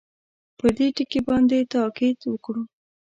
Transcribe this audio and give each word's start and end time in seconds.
پر 0.57 0.69
دې 0.77 0.87
ټکي 0.95 1.19
باندې 1.27 1.69
تاءکید 1.73 2.17
وکړو. 2.27 2.63